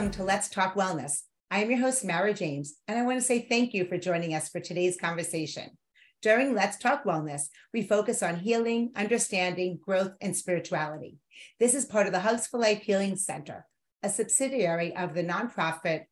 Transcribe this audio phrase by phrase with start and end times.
[0.00, 1.24] Welcome to Let's Talk Wellness.
[1.50, 4.32] I am your host, Mara James, and I want to say thank you for joining
[4.32, 5.76] us for today's conversation.
[6.22, 11.18] During Let's Talk Wellness, we focus on healing, understanding, growth, and spirituality.
[11.58, 13.66] This is part of the Hugs for Life Healing Center,
[14.02, 16.04] a subsidiary of the nonprofit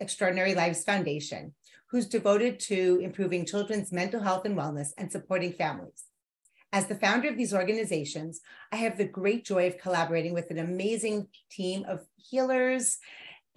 [0.00, 1.54] Extraordinary Lives Foundation,
[1.92, 6.06] who's devoted to improving children's mental health and wellness and supporting families.
[6.72, 8.40] As the founder of these organizations,
[8.72, 12.98] I have the great joy of collaborating with an amazing team of healers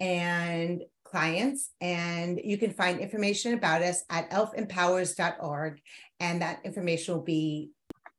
[0.00, 1.70] and clients.
[1.80, 5.80] And you can find information about us at elfempowers.org,
[6.20, 7.70] and that information will be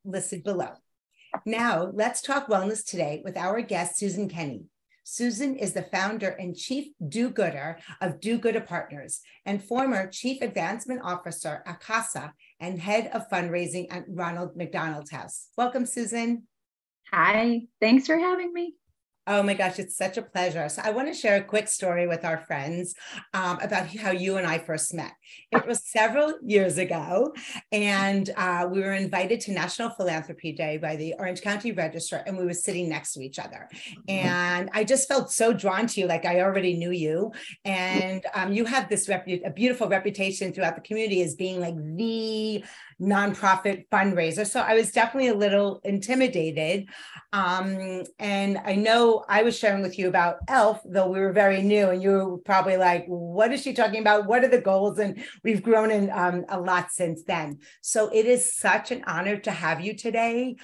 [0.05, 0.71] listed below.
[1.45, 4.65] Now, let's talk wellness today with our guest, Susan Kenny.
[5.03, 10.41] Susan is the founder and chief do gooder of Do Gooder Partners and former chief
[10.41, 15.49] advancement officer at CASA and head of fundraising at Ronald McDonald's House.
[15.57, 16.47] Welcome, Susan.
[17.11, 18.75] Hi, thanks for having me.
[19.25, 20.67] Oh my gosh, it's such a pleasure.
[20.67, 22.93] So, I want to share a quick story with our friends
[23.33, 25.13] um, about how you and I first met.
[25.49, 27.33] It was several years ago,
[27.71, 32.37] and uh, we were invited to National Philanthropy Day by the Orange County Register, and
[32.37, 33.69] we were sitting next to each other.
[34.09, 37.31] And I just felt so drawn to you, like I already knew you.
[37.63, 41.75] And um, you have this repu- a beautiful reputation throughout the community as being like
[41.95, 42.63] the
[43.01, 44.45] nonprofit fundraiser.
[44.45, 46.89] So I was definitely a little intimidated.
[47.31, 51.61] Um, and I know I was sharing with you about ELF, though we were very
[51.61, 54.27] new, and you were probably like, what is she talking about?
[54.27, 54.99] What are the goals?
[54.99, 57.59] And we've grown in um, a lot since then.
[57.81, 60.55] So it is such an honor to have you today.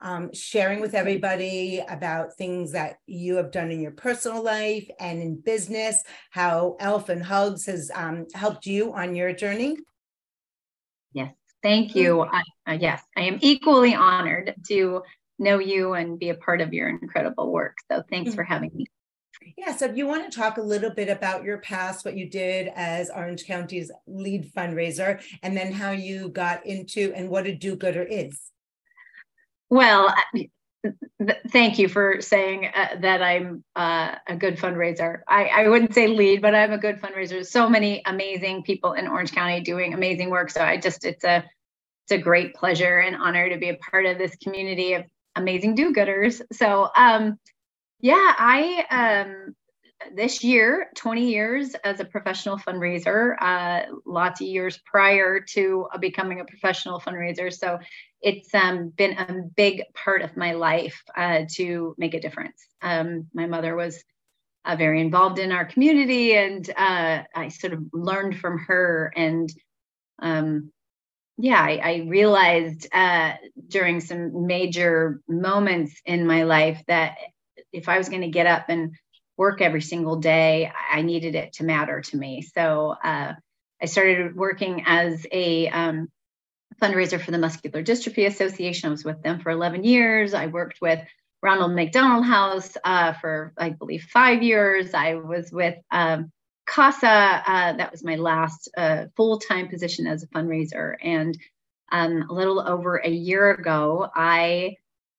[0.00, 5.20] Um, sharing with everybody about things that you have done in your personal life and
[5.20, 9.76] in business, how ELF and Hugs has um, helped you on your journey.
[11.12, 11.37] Yes.
[11.62, 12.22] Thank you.
[12.22, 15.02] I, uh, yes, I am equally honored to
[15.38, 17.76] know you and be a part of your incredible work.
[17.90, 18.86] So thanks for having me.
[19.56, 22.28] Yeah, so if you want to talk a little bit about your past, what you
[22.28, 27.54] did as Orange County's lead fundraiser, and then how you got into and what a
[27.54, 28.50] do gooder is.
[29.70, 30.14] Well,
[31.48, 35.20] thank you for saying uh, that I'm uh, a good fundraiser.
[35.28, 37.44] I, I wouldn't say lead, but I'm a good fundraiser.
[37.44, 40.50] So many amazing people in Orange County doing amazing work.
[40.50, 41.44] So I just it's a
[42.04, 45.04] it's a great pleasure and honor to be a part of this community of
[45.36, 46.40] amazing do-gooders.
[46.52, 47.38] So um,
[48.00, 49.54] yeah, I um,
[50.14, 56.40] this year 20 years as a professional fundraiser uh, lots of years prior to becoming
[56.40, 57.78] a professional fundraiser so
[58.20, 63.26] it's um, been a big part of my life uh, to make a difference um,
[63.32, 64.02] my mother was
[64.64, 69.52] uh, very involved in our community and uh, i sort of learned from her and
[70.20, 70.70] um,
[71.36, 73.34] yeah i, I realized uh,
[73.68, 77.16] during some major moments in my life that
[77.72, 78.94] if i was going to get up and
[79.38, 80.70] work every single day.
[80.92, 82.42] I needed it to matter to me.
[82.42, 83.32] So uh,
[83.80, 86.08] I started working as a um,
[86.80, 88.88] fundraiser for the Muscular Dystrophy Association.
[88.88, 90.34] I was with them for 11 years.
[90.34, 91.00] I worked with
[91.42, 94.94] Ronald McDonald House uh, for, I believe, five years.
[94.94, 96.32] I was with um,
[96.66, 97.42] CASA.
[97.46, 100.94] Uh, that was my last uh, full time position as a fundraiser.
[101.02, 101.38] And
[101.90, 104.76] um, a little over a year ago, I,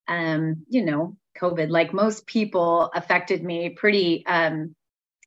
[0.07, 4.75] um, you know, COVID, like most people, affected me pretty um,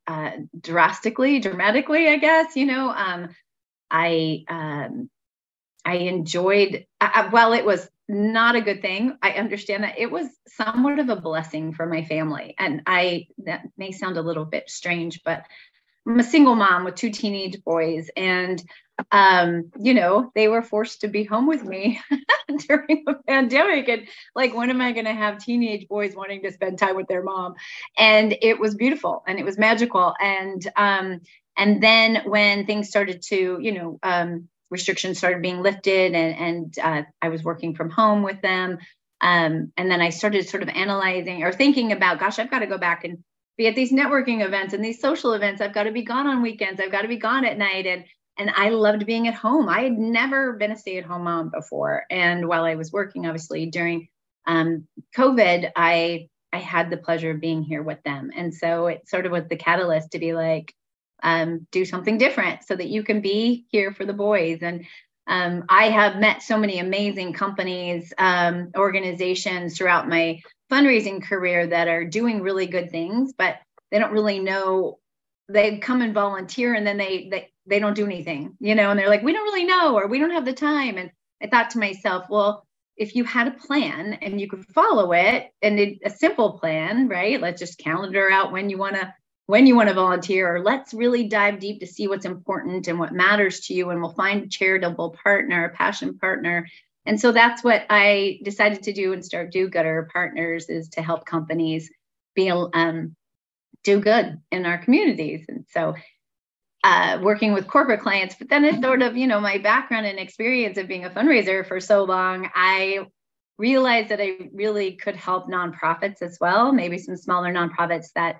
[0.06, 2.54] uh, drastically, dramatically, I guess.
[2.54, 3.28] You know, um,
[3.90, 5.10] I um,
[5.84, 6.86] I enjoyed.
[7.00, 11.08] Uh, while it was not a good thing, I understand that it was somewhat of
[11.08, 15.44] a blessing for my family, and I that may sound a little bit strange, but
[16.06, 18.62] I'm a single mom with two teenage boys, and
[19.10, 22.00] um, you know, they were forced to be home with me
[22.68, 23.88] during the pandemic.
[23.88, 27.08] And like, when am I going to have teenage boys wanting to spend time with
[27.08, 27.54] their mom?
[27.96, 30.14] And it was beautiful and it was magical.
[30.20, 31.20] And um,
[31.56, 36.78] and then when things started to, you know, um, restrictions started being lifted, and and
[36.82, 38.78] uh, I was working from home with them.
[39.20, 42.66] Um, and then I started sort of analyzing or thinking about, gosh, I've got to
[42.66, 43.18] go back and
[43.56, 45.60] be at these networking events and these social events.
[45.60, 46.80] I've got to be gone on weekends.
[46.80, 47.86] I've got to be gone at night.
[47.86, 48.04] And
[48.38, 49.68] and I loved being at home.
[49.68, 52.04] I had never been a stay-at-home mom before.
[52.10, 54.08] And while I was working, obviously during
[54.46, 58.30] um, COVID, I I had the pleasure of being here with them.
[58.34, 60.74] And so it sort of was the catalyst to be like,
[61.22, 64.58] um, do something different so that you can be here for the boys.
[64.62, 64.86] And
[65.26, 70.40] um, I have met so many amazing companies, um, organizations throughout my
[70.70, 73.56] fundraising career that are doing really good things, but
[73.90, 74.98] they don't really know.
[75.48, 78.90] They come and volunteer, and then they they they don't do anything, you know.
[78.90, 80.96] And they're like, we don't really know, or we don't have the time.
[80.98, 81.10] And
[81.42, 82.66] I thought to myself, well,
[82.96, 87.08] if you had a plan and you could follow it, and it, a simple plan,
[87.08, 87.40] right?
[87.40, 89.14] Let's just calendar out when you want to
[89.52, 92.98] when you want to volunteer, or let's really dive deep to see what's important and
[92.98, 93.90] what matters to you.
[93.90, 96.66] And we'll find a charitable partner, a passion partner.
[97.04, 101.02] And so that's what I decided to do and start Do Gooder Partners is to
[101.02, 101.90] help companies
[102.34, 103.14] be um,
[103.84, 105.44] do good in our communities.
[105.50, 105.96] And so
[106.82, 110.18] uh, working with corporate clients, but then it's sort of, you know, my background and
[110.18, 113.00] experience of being a fundraiser for so long, I
[113.58, 118.36] realized that I really could help nonprofits as well, maybe some smaller nonprofits that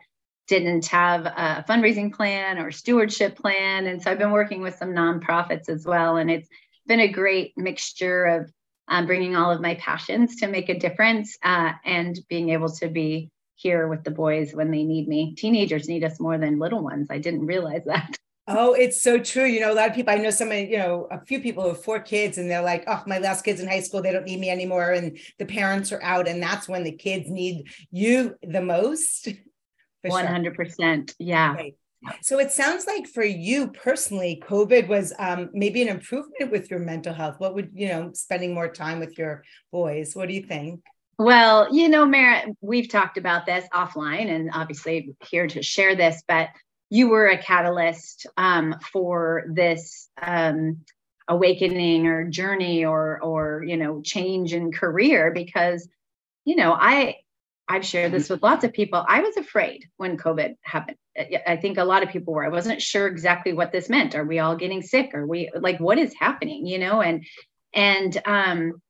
[0.49, 3.87] didn't have a fundraising plan or stewardship plan.
[3.87, 6.17] And so I've been working with some nonprofits as well.
[6.17, 6.49] And it's
[6.87, 8.53] been a great mixture of
[8.89, 12.89] um, bringing all of my passions to make a difference uh, and being able to
[12.89, 15.35] be here with the boys when they need me.
[15.37, 17.09] Teenagers need us more than little ones.
[17.11, 18.17] I didn't realize that.
[18.49, 19.45] Oh, it's so true.
[19.45, 21.69] You know, a lot of people, I know somebody, you know, a few people who
[21.69, 24.25] have four kids and they're like, oh, my last kid's in high school, they don't
[24.25, 24.91] need me anymore.
[24.91, 26.27] And the parents are out.
[26.27, 29.29] And that's when the kids need you the most.
[30.05, 30.77] 100%.
[30.77, 31.05] Sure.
[31.19, 31.55] Yeah.
[31.55, 31.75] Right.
[32.21, 36.81] So it sounds like for you personally, COVID was um, maybe an improvement with your
[36.81, 37.37] mental health.
[37.39, 40.15] What would, you know, spending more time with your boys?
[40.17, 40.81] What do you think?
[41.19, 46.23] Well, you know, Mara, we've talked about this offline and obviously here to share this,
[46.27, 46.49] but
[46.91, 50.79] you were a catalyst um, for this um,
[51.29, 55.89] awakening or journey or, or, you know, change in career because,
[56.45, 57.17] you know, I,
[57.73, 59.03] I've shared this with lots of people.
[59.09, 60.99] I was afraid when COVID happened.
[61.47, 62.45] I think a lot of people were.
[62.45, 64.15] I wasn't sure exactly what this meant.
[64.15, 65.15] Are we all getting sick?
[65.15, 66.67] Are we like what is happening?
[66.67, 67.25] You know, and
[67.73, 68.83] and um,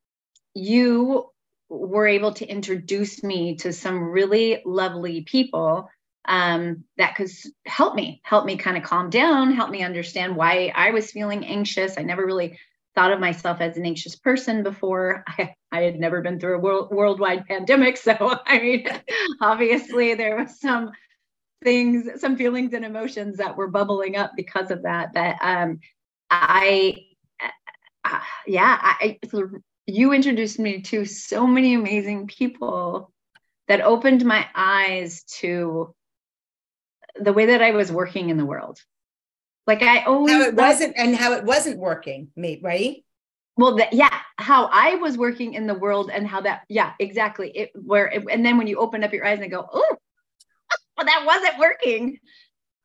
[0.52, 1.31] you
[1.69, 5.88] were able to introduce me to some really lovely people
[6.25, 7.31] um, that could
[7.64, 11.46] help me, help me kind of calm down, help me understand why I was feeling
[11.46, 11.99] anxious.
[11.99, 12.58] I never really
[12.94, 15.25] thought of myself as an anxious person before.
[15.39, 17.97] I, I had never been through a world, worldwide pandemic.
[17.97, 18.12] So,
[18.47, 18.87] I mean,
[19.41, 20.93] obviously, there was some
[21.62, 25.12] things, some feelings and emotions that were bubbling up because of that.
[25.15, 25.81] But um,
[26.31, 26.97] I,
[28.05, 29.19] uh, yeah, I,
[29.87, 33.12] you introduced me to so many amazing people
[33.69, 35.94] that opened my eyes to
[37.17, 38.79] the way that I was working in the world
[39.67, 43.05] like I always how it wasn't and how it wasn't working, me right?
[43.56, 47.50] Well, the, yeah, how I was working in the world and how that, yeah, exactly.
[47.50, 49.97] It where it, and then when you open up your eyes and go, oh,
[50.97, 52.19] well, that wasn't working.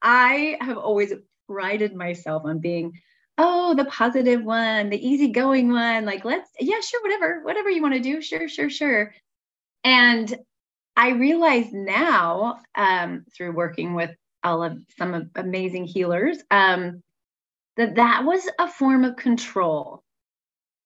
[0.02, 1.14] I have always
[1.48, 2.94] prided myself on being,
[3.38, 6.06] oh, the positive one, the easygoing one.
[6.06, 9.14] Like, let's, yeah, sure, whatever, whatever you want to do, sure, sure, sure.
[9.84, 10.36] And
[10.96, 14.12] I realize now um, through working with
[14.44, 17.02] all of some amazing healers um,
[17.76, 20.04] that that was a form of control.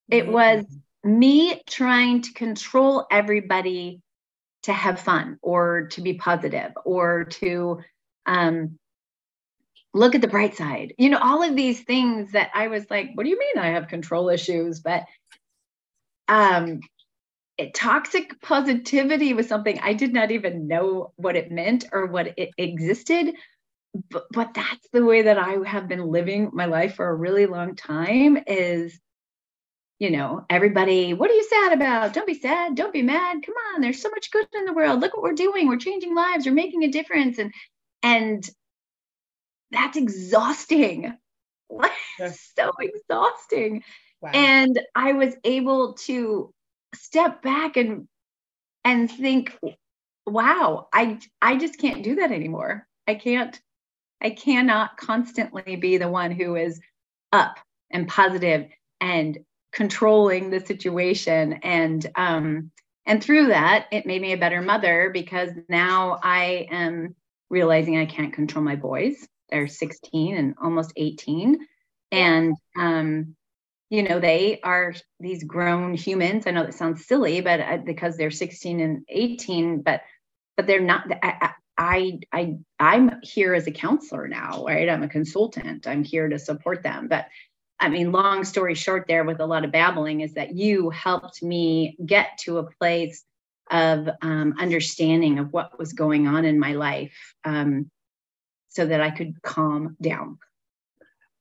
[0.09, 0.33] It mm-hmm.
[0.33, 0.65] was
[1.03, 4.01] me trying to control everybody
[4.63, 7.81] to have fun or to be positive or to
[8.25, 8.77] um,
[9.93, 10.93] look at the bright side.
[10.98, 13.70] You know all of these things that i was like what do you mean i
[13.70, 14.79] have control issues?
[14.79, 15.05] But
[16.27, 16.79] um
[17.70, 22.51] toxic positivity was something I did not even know what it meant or what it
[22.58, 23.36] existed.
[24.10, 27.46] But, but that's the way that I have been living my life for a really
[27.46, 28.98] long time is,
[30.00, 32.13] you know, everybody, what are you sad about?
[32.13, 32.75] Don't be sad.
[32.75, 33.44] Don't be mad.
[33.46, 33.82] Come on.
[33.82, 35.01] There's so much good in the world.
[35.01, 35.68] Look what we're doing.
[35.68, 36.46] We're changing lives.
[36.46, 37.38] We're making a difference.
[37.38, 37.53] And,
[38.01, 38.50] and
[39.72, 41.13] that's exhausting.
[42.56, 43.84] so exhausting.
[44.22, 44.32] Wow.
[44.34, 46.53] And I was able to
[46.95, 48.07] step back and
[48.83, 49.57] and think
[50.25, 52.88] wow i i just can't do that anymore.
[53.07, 53.60] I can't
[54.21, 56.79] i cannot constantly be the one who is
[57.31, 57.57] up
[57.89, 58.67] and positive
[59.00, 59.39] and
[59.71, 61.53] controlling the situation.
[61.63, 62.71] And um
[63.05, 67.15] and through that it made me a better mother because now i am
[67.50, 69.27] realizing i can't control my boys.
[69.50, 71.65] They're 16 and almost 18
[72.12, 73.36] and um
[73.91, 76.48] you know they are these grown humans.
[76.48, 80.01] I know that sounds silly but uh, because they're 16 and 18 but
[80.57, 84.89] but they're not I, I i i'm here as a counselor now right?
[84.89, 85.88] I'm a consultant.
[85.88, 87.07] I'm here to support them.
[87.07, 87.27] But
[87.79, 91.43] i mean long story short there with a lot of babbling is that you helped
[91.43, 93.24] me get to a place
[93.71, 97.89] of um, understanding of what was going on in my life um,
[98.67, 100.39] so that I could calm down.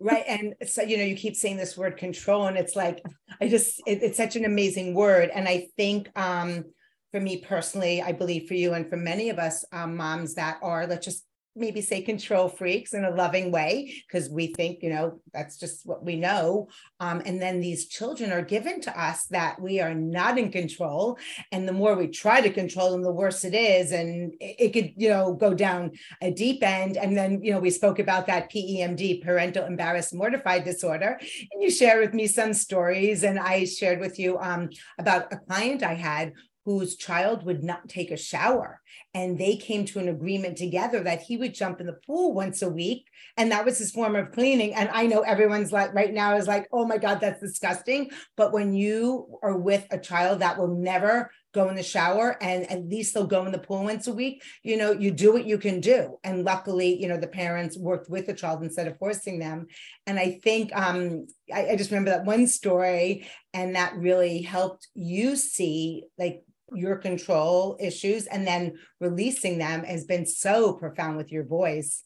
[0.03, 0.25] Right.
[0.27, 3.05] And so, you know, you keep saying this word control, and it's like,
[3.41, 5.31] I just, it, it's such an amazing word.
[5.33, 6.65] And I think, um,
[7.13, 10.59] for me personally, I believe for you and for many of us um, moms that
[10.63, 11.25] are, let's just
[11.57, 15.85] maybe say control freaks in a loving way because we think you know that's just
[15.85, 16.69] what we know.
[17.01, 21.19] Um, and then these children are given to us that we are not in control.
[21.53, 23.93] And the more we try to control them the worse it is.
[23.93, 25.93] And it, it could you know go down
[26.23, 26.97] a deep end.
[26.97, 31.19] And then you know we spoke about that PEMD parental embarrassed mortified disorder.
[31.53, 33.25] And you shared with me some stories.
[33.25, 36.33] And I shared with you um, about a client I had
[36.65, 38.80] whose child would not take a shower.
[39.15, 42.63] And they came to an agreement together that he would jump in the pool once
[42.63, 43.07] a week.
[43.37, 44.75] And that was his form of cleaning.
[44.75, 48.11] And I know everyone's like, right now is like, oh my God, that's disgusting.
[48.37, 52.71] But when you are with a child that will never go in the shower and
[52.71, 55.47] at least they'll go in the pool once a week you know you do what
[55.47, 58.97] you can do and luckily you know the parents worked with the child instead of
[58.99, 59.67] forcing them
[60.07, 64.89] and i think um I, I just remember that one story and that really helped
[64.95, 71.33] you see like your control issues and then releasing them has been so profound with
[71.33, 72.03] your boys.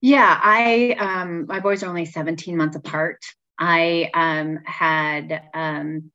[0.00, 3.18] Yeah, I um my boys are only 17 months apart.
[3.58, 6.10] I um had um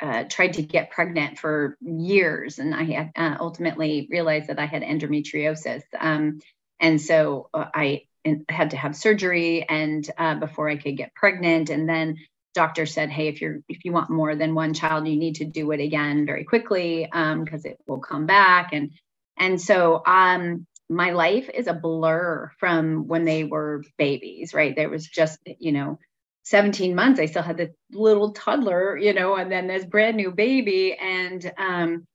[0.00, 4.66] uh, tried to get pregnant for years, and I had uh, ultimately realized that I
[4.66, 5.82] had endometriosis.
[5.98, 6.40] Um,
[6.78, 8.04] and so uh, I
[8.48, 12.16] had to have surgery, and uh, before I could get pregnant, and then
[12.54, 15.44] doctor said, "Hey, if you're if you want more than one child, you need to
[15.44, 18.92] do it again very quickly because um, it will come back." And
[19.38, 24.54] and so um, my life is a blur from when they were babies.
[24.54, 25.98] Right, there was just you know.
[26.44, 30.32] 17 months i still had the little toddler you know and then this brand new
[30.32, 32.06] baby and um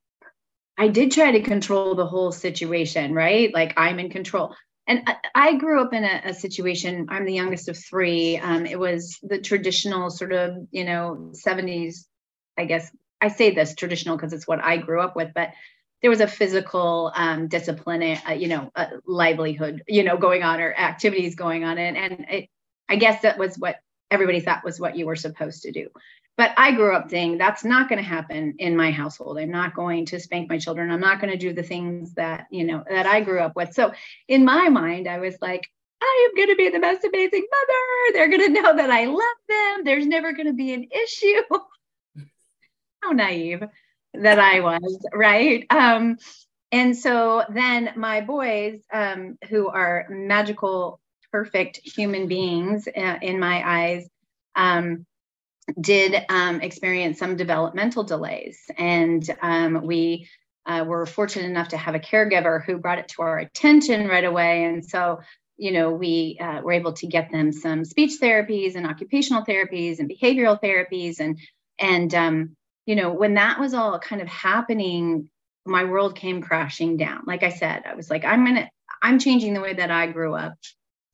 [0.79, 4.55] i did try to control the whole situation right like i'm in control
[4.87, 7.07] and I, grew up in a, a, situation.
[7.09, 8.37] I'm the youngest of three.
[8.37, 12.05] Um, it was the traditional sort of, you know, 70s.
[12.57, 15.51] I guess I say this traditional because it's what I grew up with, but
[16.01, 18.71] there was a physical um, discipline, uh, you know,
[19.07, 22.49] livelihood, you know, going on or activities going on, and and it,
[22.87, 23.77] I guess that was what
[24.11, 25.89] everybody thought was what you were supposed to do.
[26.37, 29.37] But I grew up saying that's not going to happen in my household.
[29.37, 30.91] I'm not going to spank my children.
[30.91, 33.73] I'm not going to do the things that, you know, that I grew up with.
[33.73, 33.93] So
[34.27, 35.65] in my mind, I was like,
[36.01, 38.13] I am going to be the most amazing mother.
[38.13, 39.83] They're going to know that I love them.
[39.85, 41.41] There's never going to be an issue.
[43.01, 43.63] How naive
[44.13, 45.65] that I was, right?
[45.69, 46.17] Um,
[46.71, 50.99] and so then my boys, um, who are magical,
[51.31, 54.09] perfect human beings uh, in my eyes,
[54.55, 55.05] um,
[55.79, 58.60] did um, experience some developmental delays.
[58.77, 60.29] And um, we
[60.65, 64.24] uh, were fortunate enough to have a caregiver who brought it to our attention right
[64.24, 64.65] away.
[64.65, 65.22] And so,
[65.57, 70.00] you know, we uh, were able to get them some speech therapies and occupational therapies
[70.00, 71.19] and behavioral therapies.
[71.19, 71.39] And,
[71.79, 72.55] and, um,
[72.86, 75.29] you know, when that was all kind of happening,
[75.65, 77.24] my world came crashing down.
[77.25, 78.69] Like I said, I was like, I'm going to,
[79.01, 80.53] I'm changing the way that I grew up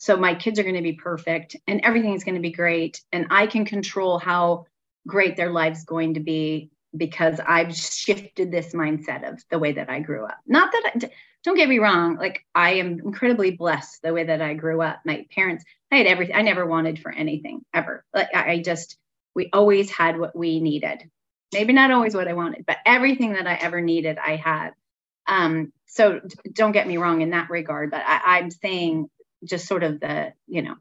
[0.02, 3.04] so my kids are going to be perfect and everything's going to be great.
[3.12, 4.66] And I can control how
[5.06, 9.92] great their life's going to be because I've shifted this mindset of the way that
[9.92, 10.40] I grew up.
[10.48, 11.10] Not that I,
[11.44, 15.02] don't get me wrong, like I am incredibly blessed the way that I grew up.
[15.06, 16.36] My parents, I had everything.
[16.36, 18.04] I never wanted for anything ever.
[18.12, 18.98] Like I just,
[19.36, 21.12] we always had what we needed.
[21.54, 24.72] Maybe not always what I wanted, but everything that I ever needed, I had.
[25.28, 29.08] Um, so don't get me wrong in that regard, but I, I'm saying
[29.44, 30.76] just sort of the you know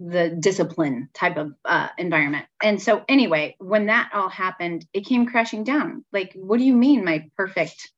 [0.00, 2.46] the discipline type of uh, environment.
[2.62, 6.04] And so anyway when that all happened it came crashing down.
[6.12, 7.92] Like what do you mean my perfect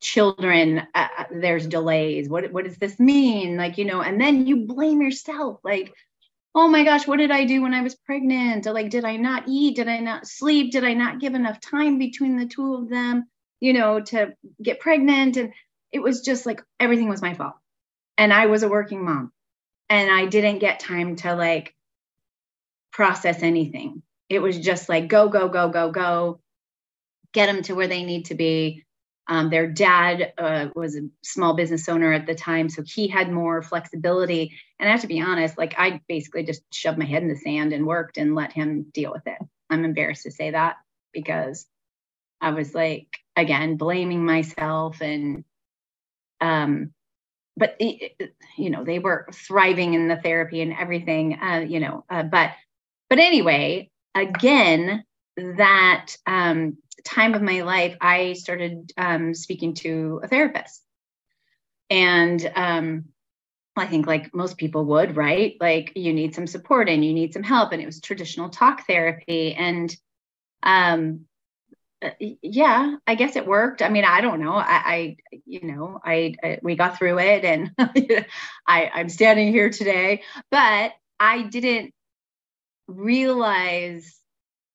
[0.00, 2.28] children uh, uh there's delays?
[2.28, 3.56] What what does this mean?
[3.56, 5.94] Like you know and then you blame yourself like
[6.54, 8.66] oh my gosh what did i do when i was pregnant?
[8.66, 9.76] Like did i not eat?
[9.76, 10.72] Did i not sleep?
[10.72, 13.24] Did i not give enough time between the two of them
[13.58, 15.38] you know to get pregnant?
[15.38, 15.54] And
[15.92, 17.54] it was just like everything was my fault
[18.18, 19.32] and I was a working mom
[19.88, 21.74] and I didn't get time to like
[22.92, 24.02] process anything.
[24.28, 26.40] It was just like go, go, go, go, go,
[27.32, 28.84] get them to where they need to be.
[29.28, 33.30] Um, their dad uh, was a small business owner at the time, so he had
[33.30, 34.58] more flexibility.
[34.78, 37.36] And I have to be honest, like I basically just shoved my head in the
[37.36, 39.38] sand and worked and let him deal with it.
[39.70, 40.76] I'm embarrassed to say that
[41.12, 41.66] because
[42.40, 45.44] I was like, again, blaming myself and
[46.40, 46.92] um,
[47.56, 52.22] but you know they were thriving in the therapy and everything uh, you know uh,
[52.22, 52.52] but
[53.08, 55.04] but anyway again
[55.36, 60.82] that um, time of my life, I started um, speaking to a therapist.
[61.90, 63.04] And um,
[63.76, 65.56] I think, like most people would, right?
[65.60, 67.72] Like, you need some support and you need some help.
[67.72, 69.54] And it was traditional talk therapy.
[69.54, 69.94] And
[70.62, 71.26] um,
[72.18, 73.82] yeah, I guess it worked.
[73.82, 74.54] I mean, I don't know.
[74.54, 75.16] I, I
[75.46, 77.72] you know, I, I, we got through it, and
[78.66, 80.22] I, I'm standing here today.
[80.50, 81.92] But I didn't
[82.86, 84.18] realize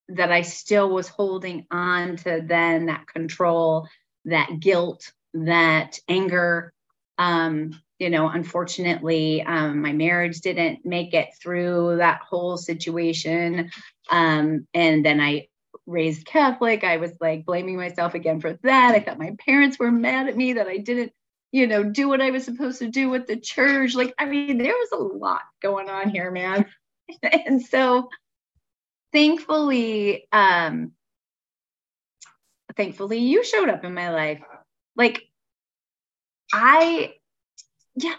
[0.09, 3.87] that I still was holding on to then that control,
[4.25, 6.73] that guilt, that anger.
[7.17, 13.71] Um, you know, unfortunately, um, my marriage didn't make it through that whole situation.
[14.09, 15.47] Um, and then I
[15.87, 16.83] raised Catholic.
[16.83, 18.93] I was like blaming myself again for that.
[18.93, 21.13] I thought my parents were mad at me that I didn't,
[21.51, 23.95] you know, do what I was supposed to do with the church.
[23.95, 26.65] Like, I mean, there was a lot going on here, man.
[27.23, 28.09] and so
[29.13, 30.91] thankfully, um,
[32.75, 34.41] thankfully you showed up in my life.
[34.95, 35.23] Like
[36.53, 37.13] I,
[37.95, 38.15] yeah,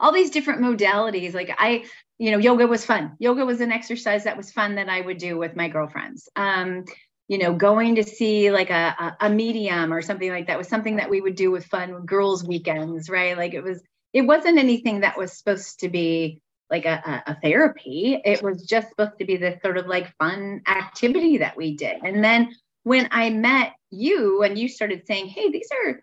[0.00, 1.34] all these different modalities.
[1.34, 1.84] Like I,
[2.18, 3.16] you know, yoga was fun.
[3.18, 6.28] Yoga was an exercise that was fun that I would do with my girlfriends.
[6.36, 6.84] Um,
[7.28, 10.96] you know, going to see like a, a, medium or something like that was something
[10.96, 13.36] that we would do with fun girls' weekends, right?
[13.36, 18.20] Like it was, it wasn't anything that was supposed to be like a, a, therapy.
[18.24, 21.96] It was just supposed to be this sort of like fun activity that we did.
[22.04, 26.02] And then when I met you and you started saying, hey, these are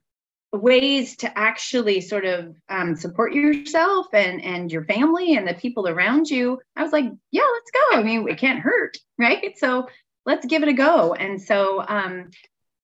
[0.53, 5.87] ways to actually sort of um, support yourself and and your family and the people
[5.87, 9.87] around you i was like yeah let's go i mean it can't hurt right so
[10.25, 12.29] let's give it a go and so um,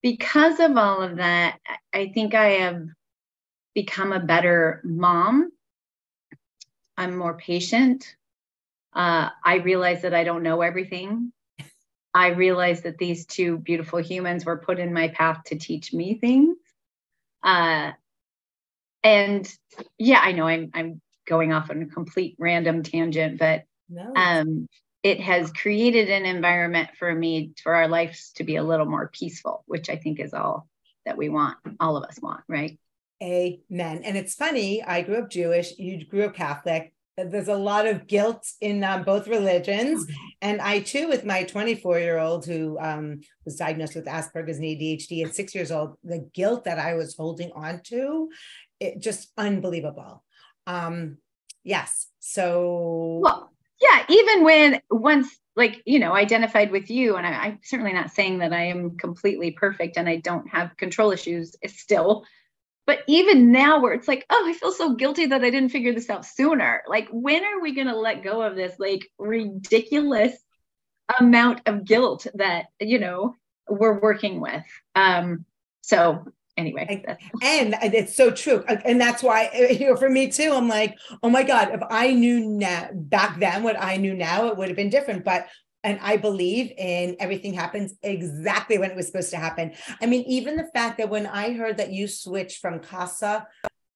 [0.01, 1.60] because of all of that
[1.94, 2.84] i think i have
[3.74, 5.51] become a better mom
[6.98, 8.15] I'm more patient.
[8.94, 11.32] Uh, I realize that I don't know everything.
[12.13, 16.15] I realize that these two beautiful humans were put in my path to teach me
[16.15, 16.58] things.
[17.44, 17.91] Uh,
[19.03, 19.47] and
[20.00, 24.13] yeah, I know I'm I'm going off on a complete random tangent, but no.
[24.15, 24.67] um,
[25.08, 29.08] it has created an environment for me for our lives to be a little more
[29.08, 30.67] peaceful, which I think is all
[31.06, 32.78] that we want, all of us want, right?
[33.24, 34.02] Amen.
[34.04, 36.91] And it's funny, I grew up Jewish, you grew up Catholic.
[37.15, 40.04] There's a lot of guilt in um, both religions.
[40.04, 40.13] Mm-hmm.
[40.41, 44.65] And I, too, with my 24 year old who um, was diagnosed with Asperger's and
[44.65, 48.28] ADHD at six years old, the guilt that I was holding on to,
[48.82, 50.26] it just unbelievable.
[50.67, 51.20] Um,
[51.63, 52.08] yes.
[52.20, 57.60] So, well, yeah, even when once like you know identified with you and I, am
[57.63, 62.26] certainly not saying that i am completely perfect and i don't have control issues still
[62.88, 65.94] but even now, where it's like, oh, I feel so guilty that I didn't figure
[65.94, 66.84] this out sooner.
[66.88, 70.34] Like, when are we going to let go of this like ridiculous
[71.20, 73.36] amount of guilt that, you know,
[73.68, 74.63] we're working with?
[74.96, 75.44] Um,
[75.82, 77.04] so anyway
[77.41, 80.96] and, and it's so true and that's why you know for me too i'm like
[81.24, 84.67] oh my god if i knew now back then what i knew now it would
[84.67, 85.48] have been different but
[85.84, 89.74] and I believe in everything happens exactly when it was supposed to happen.
[90.02, 93.48] I mean, even the fact that when I heard that you switched from CASA,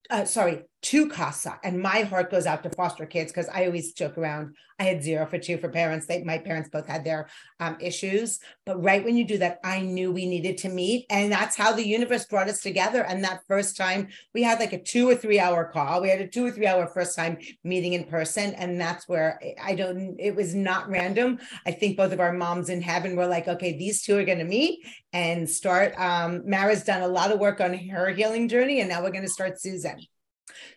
[0.09, 1.59] uh, sorry, to CASA.
[1.63, 4.55] And my heart goes out to foster kids because I always joke around.
[4.79, 6.07] I had zero for two for parents.
[6.07, 8.39] They, my parents both had their um, issues.
[8.65, 11.05] But right when you do that, I knew we needed to meet.
[11.11, 13.03] And that's how the universe brought us together.
[13.03, 16.01] And that first time we had like a two or three hour call.
[16.01, 18.55] We had a two or three hour first time meeting in person.
[18.55, 21.37] And that's where I don't, it was not random.
[21.67, 24.39] I think both of our moms in heaven were like, okay, these two are going
[24.39, 24.79] to meet
[25.13, 25.93] and start.
[25.99, 28.79] Um, Mara's done a lot of work on her healing journey.
[28.79, 29.99] And now we're going to start Susan.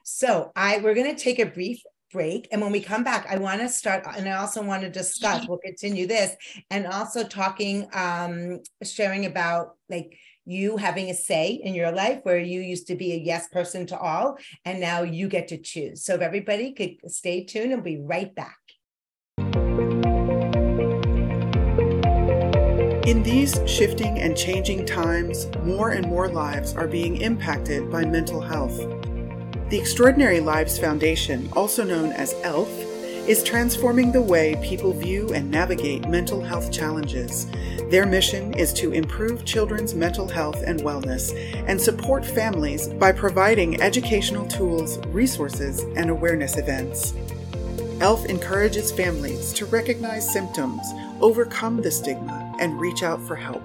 [0.03, 1.81] So I we're going to take a brief
[2.15, 2.49] break.
[2.53, 5.45] And when we come back, I want to start, and I also want to discuss,
[5.49, 6.35] we'll continue this,
[6.71, 12.39] and also talking, um, sharing about like you having a say in your life where
[12.39, 16.05] you used to be a yes person to all, and now you get to choose.
[16.05, 18.59] So if everybody could stay tuned and we'll be right back.
[23.07, 28.41] In these shifting and changing times, more and more lives are being impacted by mental
[28.41, 29.04] health.
[29.75, 32.69] The Extraordinary Lives Foundation, also known as ELF,
[33.27, 37.49] is transforming the way people view and navigate mental health challenges.
[37.91, 41.35] Their mission is to improve children's mental health and wellness
[41.67, 47.13] and support families by providing educational tools, resources, and awareness events.
[48.01, 50.87] ELF encourages families to recognize symptoms,
[51.21, 53.65] overcome the stigma, and reach out for help.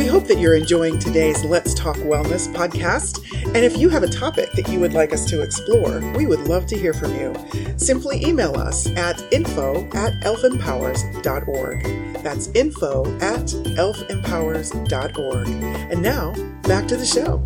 [0.00, 3.22] We hope that you're enjoying today's Let's Talk Wellness podcast.
[3.48, 6.40] And if you have a topic that you would like us to explore, we would
[6.48, 7.34] love to hear from you.
[7.76, 11.82] Simply email us at info at elfempowers.org.
[12.22, 15.48] That's info at elfempowers.org.
[15.92, 16.32] And now,
[16.62, 17.36] back to the show.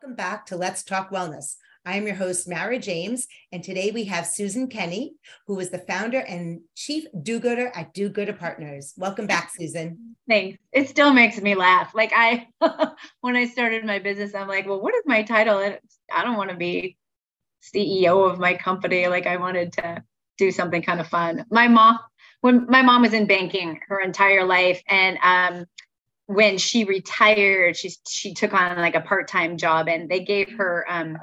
[0.00, 1.56] Welcome back to Let's Talk Wellness.
[1.86, 5.16] I am your host, Mara James, and today we have Susan Kenny,
[5.46, 8.94] who is the founder and chief do-gooder at Do Gooder Partners.
[8.96, 10.16] Welcome back, Susan.
[10.26, 10.58] Thanks.
[10.72, 11.94] It still makes me laugh.
[11.94, 12.48] Like I,
[13.20, 15.58] when I started my business, I'm like, well, what is my title?
[15.58, 15.78] And
[16.10, 16.96] I don't want to be
[17.62, 19.06] CEO of my company.
[19.08, 20.02] Like I wanted to
[20.38, 21.44] do something kind of fun.
[21.50, 21.98] My mom,
[22.40, 25.66] when my mom was in banking her entire life, and um,
[26.26, 30.50] when she retired, she she took on like a part time job, and they gave
[30.56, 31.18] her um,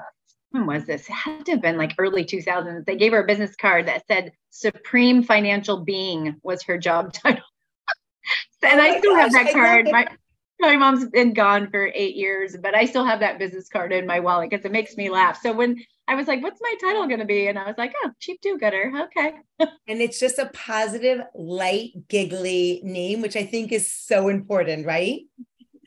[0.51, 1.09] when was this?
[1.09, 2.85] It had to have been like early 2000s.
[2.85, 7.43] They gave her a business card that said Supreme Financial Being was her job title.
[8.61, 9.89] and oh I still gosh, have that card.
[9.91, 10.07] My,
[10.59, 14.05] my mom's been gone for eight years, but I still have that business card in
[14.05, 15.39] my wallet because it makes me laugh.
[15.41, 17.47] So when I was like, what's my title going to be?
[17.47, 18.91] And I was like, oh, cheap Do Gooder.
[19.03, 19.33] Okay.
[19.59, 25.21] and it's just a positive, light, giggly name, which I think is so important, right?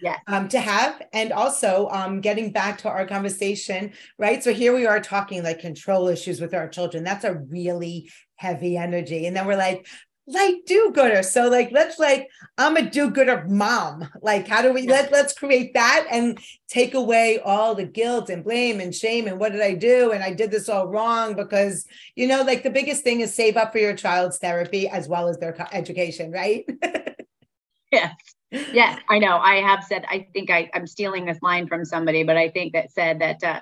[0.00, 0.18] Yeah.
[0.26, 1.02] um, to have.
[1.12, 4.42] And also um, getting back to our conversation, right?
[4.42, 7.04] So here we are talking like control issues with our children.
[7.04, 9.26] That's a really heavy energy.
[9.26, 9.87] And then we're like,
[10.26, 11.22] like do-gooder.
[11.22, 14.09] So like let's like I'm a do-gooder mom.
[14.22, 18.42] Like how do we let let's create that and take away all the guilt and
[18.42, 21.87] blame and shame and what did I do and I did this all wrong because
[22.16, 25.28] you know like the biggest thing is save up for your child's therapy as well
[25.28, 26.64] as their education, right?
[27.92, 28.33] yes
[28.72, 29.38] yes, I know.
[29.38, 32.72] I have said, I think I, I'm stealing this line from somebody, but I think
[32.72, 33.60] that said that, uh,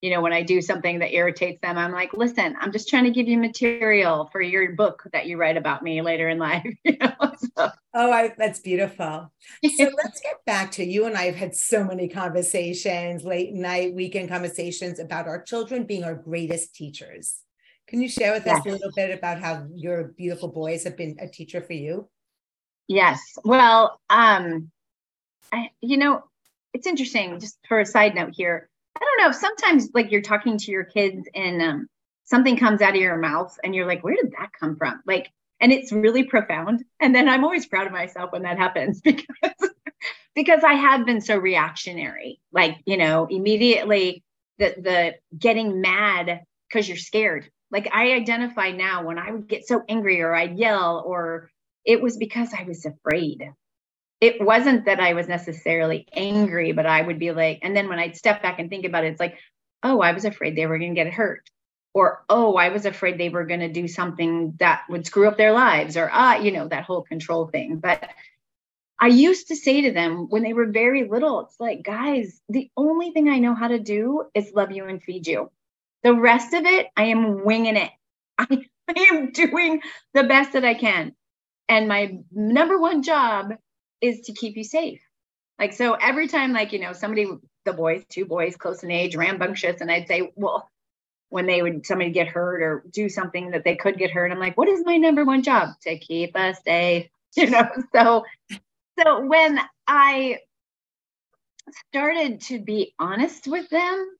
[0.00, 3.04] you know, when I do something that irritates them, I'm like, listen, I'm just trying
[3.04, 6.66] to give you material for your book that you write about me later in life.
[6.84, 7.14] You know?
[7.56, 7.70] so.
[7.94, 9.32] Oh, I, that's beautiful.
[9.64, 13.94] So let's get back to you and I have had so many conversations, late night,
[13.94, 17.38] weekend conversations about our children being our greatest teachers.
[17.86, 18.60] Can you share with yes.
[18.60, 22.08] us a little bit about how your beautiful boys have been a teacher for you?
[22.88, 23.20] Yes.
[23.44, 24.70] Well, um,
[25.52, 26.24] I, you know,
[26.74, 27.40] it's interesting.
[27.40, 29.32] Just for a side note here, I don't know.
[29.32, 31.88] Sometimes, like you're talking to your kids, and um,
[32.24, 35.30] something comes out of your mouth, and you're like, "Where did that come from?" Like,
[35.60, 36.84] and it's really profound.
[37.00, 39.70] And then I'm always proud of myself when that happens because
[40.34, 42.40] because I have been so reactionary.
[42.52, 44.24] Like, you know, immediately
[44.58, 47.50] the the getting mad because you're scared.
[47.70, 51.50] Like I identify now when I would get so angry or I'd yell or
[51.84, 53.52] it was because I was afraid.
[54.20, 57.98] It wasn't that I was necessarily angry, but I would be like, and then when
[57.98, 59.38] I'd step back and think about it, it's like,
[59.82, 61.48] oh, I was afraid they were going to get hurt.
[61.94, 65.36] Or, oh, I was afraid they were going to do something that would screw up
[65.36, 67.76] their lives, or, ah, you know, that whole control thing.
[67.76, 68.08] But
[68.98, 72.70] I used to say to them when they were very little, it's like, guys, the
[72.76, 75.50] only thing I know how to do is love you and feed you.
[76.04, 77.90] The rest of it, I am winging it.
[78.38, 78.46] I,
[78.88, 79.82] I am doing
[80.14, 81.14] the best that I can.
[81.72, 83.54] And my number one job
[84.02, 85.00] is to keep you safe.
[85.58, 87.26] Like, so every time, like, you know, somebody,
[87.64, 90.68] the boys, two boys close in age, rambunctious, and I'd say, well,
[91.30, 94.38] when they would somebody get hurt or do something that they could get hurt, I'm
[94.38, 95.70] like, what is my number one job?
[95.84, 97.08] To keep us safe,
[97.38, 97.66] you know?
[97.94, 98.24] So,
[98.98, 100.40] so when I
[101.88, 104.10] started to be honest with them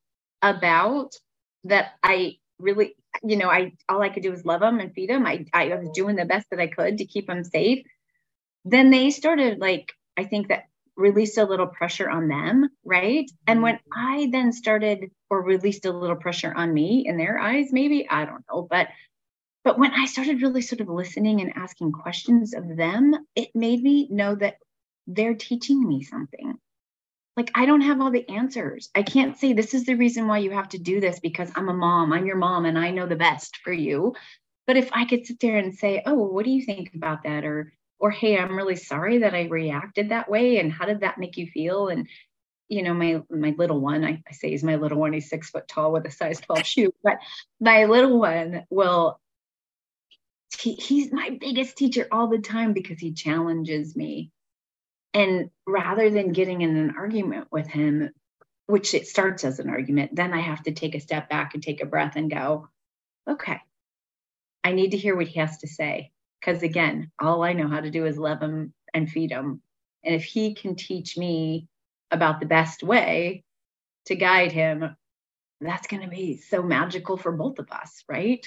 [0.41, 1.17] about
[1.65, 5.11] that, I really you know, I all I could do was love them and feed
[5.11, 5.27] them.
[5.27, 7.85] I I was doing the best that I could to keep them safe.
[8.65, 10.65] Then they started like I think that
[10.97, 13.31] released a little pressure on them, right?
[13.47, 14.09] And when mm-hmm.
[14.09, 18.25] I then started or released a little pressure on me in their eyes, maybe I
[18.25, 18.89] don't know, but
[19.65, 23.83] but when I started really sort of listening and asking questions of them, it made
[23.83, 24.57] me know that
[25.07, 26.59] they're teaching me something
[27.37, 28.91] like I don't have all the answers.
[28.95, 31.69] I can't say this is the reason why you have to do this because I'm
[31.69, 34.15] a mom, I'm your mom, and I know the best for you.
[34.67, 37.45] But if I could sit there and say, "Oh, what do you think about that?"
[37.45, 41.19] or or "Hey, I'm really sorry that I reacted that way, and how did that
[41.19, 42.09] make you feel?" and
[42.69, 45.13] you know, my my little one, I, I say he's my little one.
[45.13, 47.19] He's six foot tall with a size 12 shoe, but
[47.61, 49.21] my little one will
[50.59, 54.31] he, he's my biggest teacher all the time because he challenges me.
[55.15, 58.11] And rather than getting in an argument with him,
[58.67, 61.63] which it starts as an argument, then I have to take a step back and
[61.63, 62.69] take a breath and go,
[63.29, 63.61] okay,
[64.65, 66.11] I need to hear what he has to say.
[66.41, 69.61] Because again, all I know how to do is love him and feed him.
[70.05, 71.69] And if he can teach me
[72.11, 73.45] about the best way
[74.07, 74.97] to guide him,
[75.61, 78.45] that's going to be so magical for both of us, right?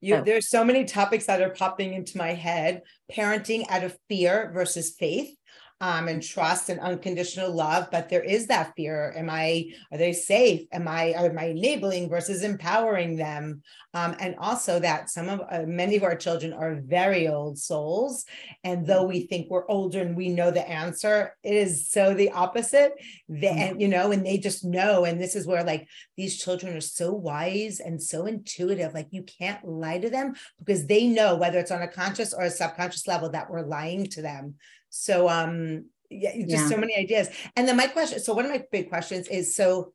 [0.00, 0.22] You, so.
[0.22, 2.82] There's so many topics that are popping into my head.
[3.12, 5.36] Parenting out of fear versus faith
[5.82, 7.88] um, and trust and unconditional love.
[7.90, 9.12] But there is that fear.
[9.16, 10.62] Am I, are they safe?
[10.70, 13.62] Am I, am I enabling versus empowering them?
[13.92, 18.24] Um, and also that some of, uh, many of our children are very old souls.
[18.62, 22.30] And though we think we're older and we know the answer, it is so the
[22.30, 22.92] opposite.
[23.28, 23.58] They, mm-hmm.
[23.58, 25.04] and, you know, and they just know.
[25.04, 28.94] And this is where like these children are so wise and so intuitive.
[28.94, 32.44] Like you can't lie to them because they know whether it's on a conscious or
[32.44, 34.54] a subconscious level that we're lying to them.
[34.92, 36.68] So um yeah, just yeah.
[36.68, 37.30] so many ideas.
[37.56, 39.94] And then my question, so one of my big questions is so,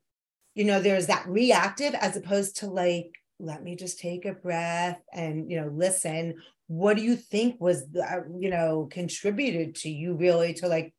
[0.56, 5.00] you know, there's that reactive as opposed to like, let me just take a breath
[5.12, 6.34] and you know listen.
[6.66, 10.92] What do you think was uh, you know contributed to you really to like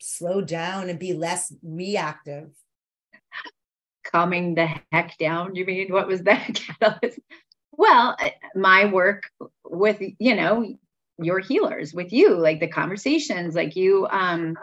[0.00, 2.50] slow down and be less reactive?
[4.04, 5.54] Calming the heck down.
[5.54, 7.20] You mean what was that catalyst?
[7.70, 8.16] Well,
[8.56, 9.22] my work
[9.64, 10.76] with you know
[11.18, 14.56] your healers with you like the conversations like you um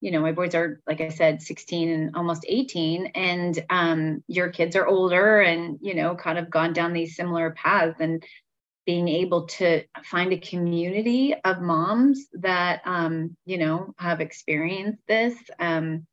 [0.00, 4.50] you know my boys are like i said 16 and almost 18 and um your
[4.50, 8.24] kids are older and you know kind of gone down these similar paths and
[8.86, 15.36] being able to find a community of moms that um you know have experienced this
[15.60, 16.06] um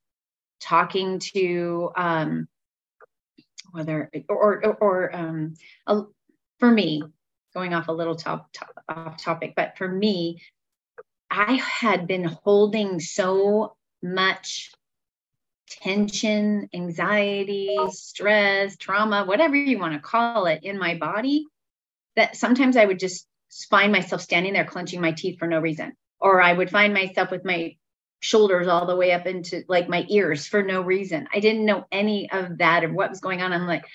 [0.59, 2.47] talking to um
[3.71, 5.53] whether or or, or um
[6.59, 7.01] for me
[7.55, 10.41] going off a little top, top off topic, but for me,
[11.31, 14.71] I had been holding so much
[15.67, 21.47] tension, anxiety, stress, trauma, whatever you want to call it in my body
[22.15, 23.27] that sometimes I would just
[23.69, 25.93] find myself standing there clenching my teeth for no reason.
[26.19, 27.75] Or I would find myself with my
[28.19, 31.27] shoulders all the way up into like my ears for no reason.
[31.33, 33.53] I didn't know any of that or what was going on.
[33.53, 33.85] I'm like,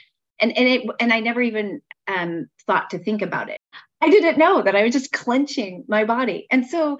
[0.40, 3.58] and and it and I never even um, thought to think about it.
[4.00, 6.46] I didn't know that I was just clenching my body.
[6.50, 6.98] And so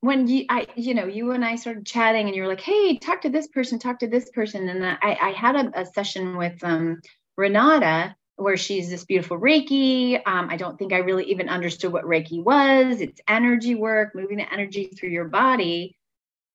[0.00, 2.98] when you, I, you know, you and I started chatting and you were like, Hey,
[2.98, 4.68] talk to this person, talk to this person.
[4.68, 7.00] And I, I had a, a session with um,
[7.36, 10.20] Renata where she's this beautiful Reiki.
[10.26, 13.00] Um, I don't think I really even understood what Reiki was.
[13.00, 15.96] It's energy work, moving the energy through your body.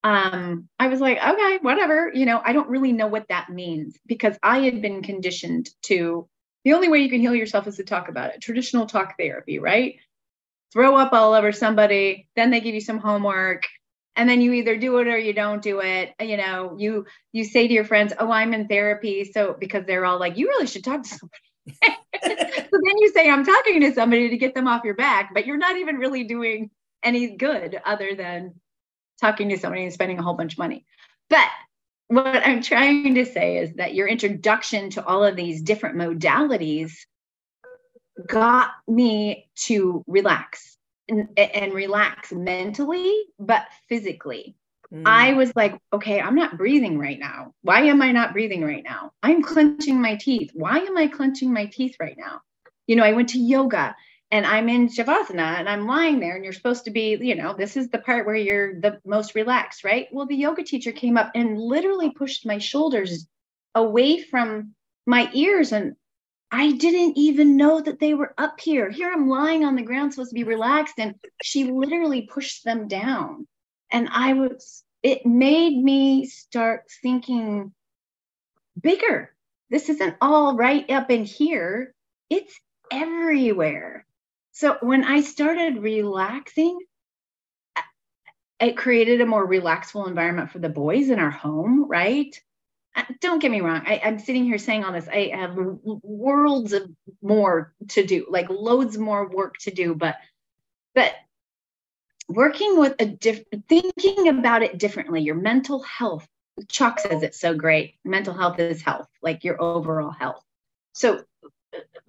[0.04, 2.12] Um, I was like, okay, whatever.
[2.14, 6.28] You know, I don't really know what that means because I had been conditioned to
[6.64, 8.42] the only way you can heal yourself is to talk about it.
[8.42, 9.96] Traditional talk therapy, right?
[10.74, 13.64] Throw up all over somebody, then they give you some homework,
[14.16, 16.14] and then you either do it or you don't do it.
[16.20, 20.06] You know, you you say to your friends, "Oh, I'm in therapy," so because they're
[20.06, 21.38] all like, "You really should talk to somebody."
[22.24, 25.46] so then you say, "I'm talking to somebody to get them off your back," but
[25.46, 26.70] you're not even really doing
[27.04, 28.56] any good other than
[29.22, 30.86] talking to somebody and spending a whole bunch of money.
[31.30, 31.48] But
[32.08, 36.92] what I'm trying to say is that your introduction to all of these different modalities
[38.28, 44.56] got me to relax and, and relax mentally, but physically.
[44.94, 45.04] Mm.
[45.06, 47.54] I was like, okay, I'm not breathing right now.
[47.62, 49.12] Why am I not breathing right now?
[49.24, 50.52] I'm clenching my teeth.
[50.54, 52.42] Why am I clenching my teeth right now?
[52.88, 53.96] You know, I went to yoga
[54.32, 57.54] and I'm in Shavasana and I'm lying there and you're supposed to be, you know,
[57.54, 60.08] this is the part where you're the most relaxed, right?
[60.12, 63.28] Well, the yoga teacher came up and literally pushed my shoulders
[63.76, 64.74] away from
[65.06, 65.96] my ears and
[66.50, 68.90] I didn't even know that they were up here.
[68.90, 72.88] Here I'm lying on the ground supposed to be relaxed and she literally pushed them
[72.88, 73.48] down.
[73.92, 77.74] And I was it made me start thinking
[78.80, 79.34] bigger.
[79.70, 81.94] This isn't all right up in here.
[82.30, 82.58] It's
[82.92, 84.06] everywhere.
[84.52, 86.78] So when I started relaxing,
[88.60, 92.40] it created a more relaxful environment for the boys in our home, right?
[92.96, 93.82] Uh, don't get me wrong.
[93.86, 95.08] I, am sitting here saying all this.
[95.08, 100.18] I have worlds of more to do, like loads more work to do, but
[100.94, 101.14] but
[102.28, 106.28] working with a different thinking about it differently, your mental health.
[106.68, 107.96] Chuck says it's so great.
[108.04, 110.44] Mental health is health, like your overall health.
[110.92, 111.24] So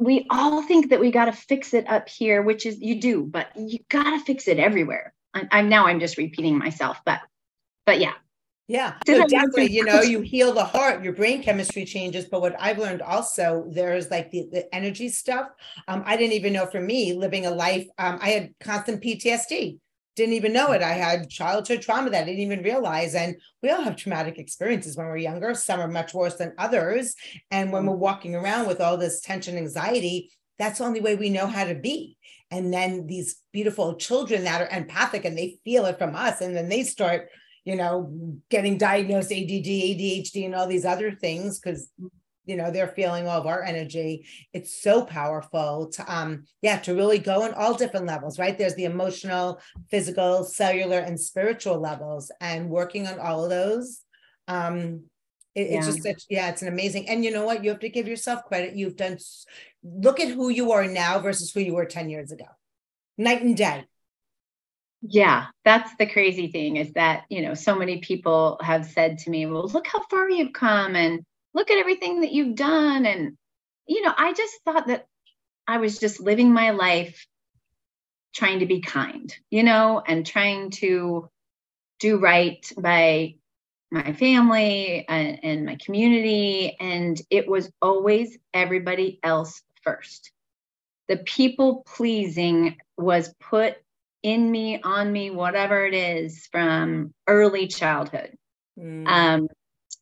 [0.04, 3.24] we all think that we got to fix it up here, which is you do,
[3.24, 5.14] but you got to fix it everywhere.
[5.34, 7.20] I'm now I'm just repeating myself, but
[7.86, 8.12] but yeah.
[8.68, 9.70] Yeah, so definitely.
[9.70, 12.24] You know, you heal the heart, your brain chemistry changes.
[12.24, 15.48] But what I've learned also, there's like the, the energy stuff.
[15.88, 19.78] Um, I didn't even know for me living a life, um, I had constant PTSD.
[20.14, 20.82] Didn't even know it.
[20.82, 23.14] I had childhood trauma that I didn't even realize.
[23.14, 25.54] And we all have traumatic experiences when we're younger.
[25.54, 27.14] Some are much worse than others.
[27.50, 28.00] And when we're mm.
[28.00, 31.74] walking around with all this tension, anxiety, that's the only way we know how to
[31.74, 32.16] be.
[32.50, 36.42] And then these beautiful children that are empathic and they feel it from us.
[36.42, 37.28] And then they start
[37.64, 38.12] you know,
[38.50, 42.08] getting diagnosed ADD, ADHD, and all these other things because mm.
[42.44, 44.26] You know they're feeling all of our energy.
[44.52, 48.56] It's so powerful to um yeah to really go on all different levels right?
[48.56, 54.02] There's the emotional physical cellular and spiritual levels and working on all of those
[54.48, 55.04] um
[55.54, 55.78] it, yeah.
[55.78, 57.62] it's just such yeah it's an amazing and you know what?
[57.62, 58.74] You have to give yourself credit.
[58.74, 59.18] You've done
[59.84, 62.46] look at who you are now versus who you were 10 years ago.
[63.18, 63.84] Night and day.
[65.02, 69.30] Yeah, that's the crazy thing is that, you know, so many people have said to
[69.30, 73.06] me, well, look how far you've come and look at everything that you've done.
[73.06, 73.36] And,
[73.86, 75.06] you know, I just thought that
[75.66, 77.26] I was just living my life
[78.34, 81.28] trying to be kind, you know, and trying to
[82.00, 83.34] do right by
[83.90, 86.76] my family and, and my community.
[86.80, 90.32] And it was always everybody else first.
[91.08, 93.76] The people pleasing was put
[94.22, 98.36] in me, on me, whatever it is from early childhood.
[98.78, 99.06] Mm.
[99.06, 99.48] Um,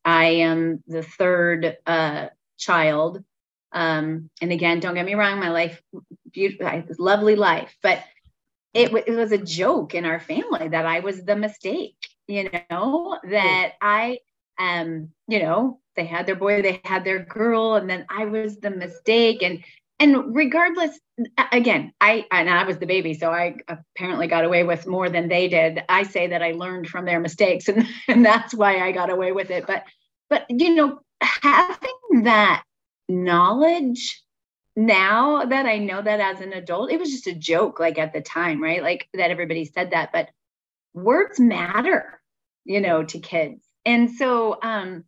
[0.05, 3.23] I am the third uh, child.
[3.73, 5.81] Um, and again, don't get me wrong, my life,
[6.33, 8.03] beautiful, lovely life, but
[8.75, 12.51] it, w- it was a joke in our family that I was the mistake, you
[12.71, 14.19] know, that I,
[14.59, 18.59] um, you know, they had their boy, they had their girl, and then I was
[18.59, 19.43] the mistake.
[19.43, 19.65] And
[20.01, 20.99] and regardless
[21.53, 25.29] again i and i was the baby so i apparently got away with more than
[25.29, 25.83] they did.
[25.89, 29.31] I say that i learned from their mistakes and, and that's why i got away
[29.31, 29.67] with it.
[29.67, 29.85] But
[30.29, 32.65] but you know having that
[33.09, 34.23] knowledge
[34.77, 38.13] now that i know that as an adult it was just a joke like at
[38.13, 38.83] the time right?
[38.83, 40.31] Like that everybody said that but
[40.95, 42.21] words matter
[42.65, 43.63] you know to kids.
[43.85, 45.05] And so um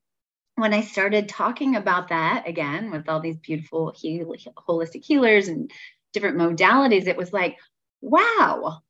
[0.62, 5.70] when I started talking about that again with all these beautiful heal, holistic healers and
[6.12, 7.58] different modalities, it was like,
[8.00, 8.80] wow,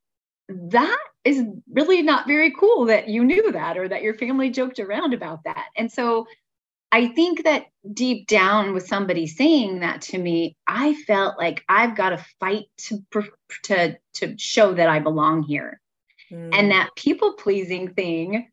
[0.48, 4.80] that is really not very cool that you knew that or that your family joked
[4.80, 5.68] around about that.
[5.74, 6.26] And so
[6.92, 11.96] I think that deep down with somebody saying that to me, I felt like I've
[11.96, 13.02] got to fight to
[13.64, 15.80] to to show that I belong here.
[16.30, 16.50] Mm.
[16.52, 18.51] And that people pleasing thing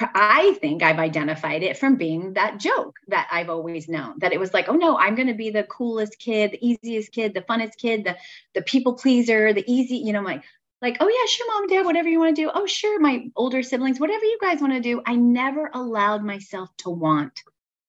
[0.00, 4.40] I think I've identified it from being that joke that I've always known that it
[4.40, 7.42] was like, oh no, I'm going to be the coolest kid, the easiest kid, the
[7.42, 8.16] funnest kid, the
[8.54, 10.42] the people pleaser, the easy, you know, like
[10.82, 12.50] like, oh yeah, sure, mom dad, whatever you want to do.
[12.52, 15.00] Oh sure, my older siblings, whatever you guys want to do.
[15.06, 17.42] I never allowed myself to want.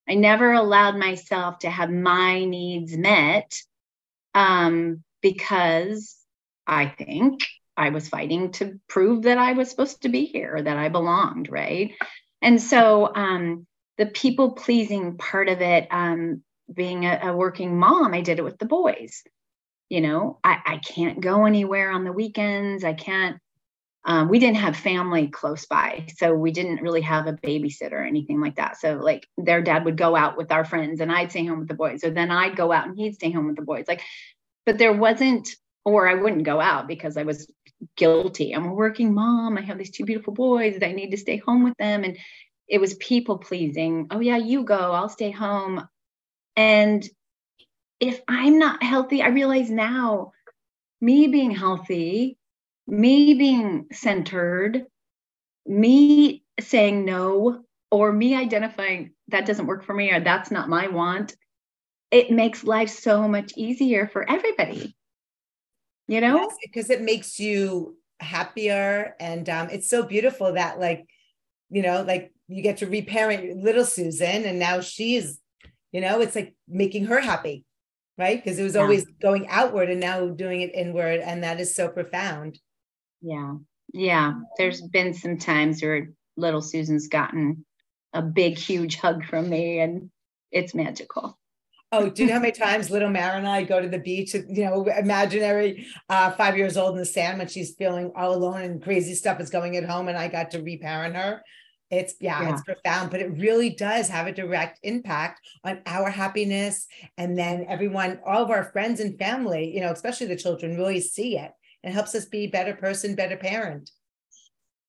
[0.08, 3.60] I never allowed myself to have my needs met
[4.36, 6.16] um, because
[6.68, 7.42] I think
[7.78, 11.50] I was fighting to prove that I was supposed to be here, that I belonged,
[11.50, 11.94] right?
[12.42, 18.14] And so um, the people pleasing part of it, um, being a, a, working mom,
[18.14, 19.24] I did it with the boys.
[19.90, 22.84] You know, I, I can't go anywhere on the weekends.
[22.84, 23.38] I can't.
[24.08, 28.04] Um, we didn't have family close by, so we didn't really have a babysitter or
[28.04, 28.78] anything like that.
[28.78, 31.68] So, like, their dad would go out with our friends, and I'd stay home with
[31.68, 33.86] the boys, or then I'd go out and he'd stay home with the boys.
[33.88, 34.02] Like,
[34.66, 37.50] but there wasn't or I wouldn't go out because I was
[37.96, 38.54] guilty.
[38.54, 39.58] I'm a working mom.
[39.58, 40.80] I have these two beautiful boys.
[40.80, 42.04] That I need to stay home with them.
[42.04, 42.18] And
[42.68, 44.08] it was people pleasing.
[44.10, 44.76] Oh, yeah, you go.
[44.76, 45.88] I'll stay home.
[46.56, 47.08] And
[48.00, 50.32] if I'm not healthy, I realize now
[51.00, 52.38] me being healthy,
[52.88, 54.86] me being centered,
[55.68, 60.88] me saying no, or me identifying that doesn't work for me or that's not my
[60.88, 61.36] want,
[62.10, 64.96] it makes life so much easier for everybody
[66.08, 66.38] you know?
[66.38, 71.06] Yes, because it makes you happier and um, it's so beautiful that like
[71.70, 75.38] you know like you get to reparent little susan and now she's
[75.92, 77.66] you know it's like making her happy
[78.18, 78.42] right?
[78.42, 78.82] Because it was yeah.
[78.82, 82.60] always going outward and now doing it inward and that is so profound.
[83.22, 83.56] Yeah.
[83.94, 84.34] Yeah.
[84.58, 87.66] There's been some times where little susan's gotten
[88.14, 90.10] a big huge hug from me and
[90.52, 91.38] it's magical
[91.98, 94.34] Oh, do you know how many times little Mara and I go to the beach,
[94.34, 98.62] you know, imaginary uh, five years old in the sand when she's feeling all alone
[98.64, 101.42] and crazy stuff is going at home and I got to reparent her.
[101.90, 106.10] It's yeah, yeah, it's profound, but it really does have a direct impact on our
[106.10, 106.86] happiness.
[107.18, 111.00] And then everyone, all of our friends and family, you know, especially the children, really
[111.00, 111.52] see it.
[111.82, 113.90] It helps us be better person, better parent.